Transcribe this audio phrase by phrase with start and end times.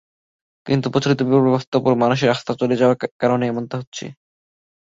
[0.65, 4.05] কিন্তু প্রচলিত বিচারব্যবস্থার ওপর মানুষের আস্থা চলে যাওয়ার কারণে এমনটা ঘটছে।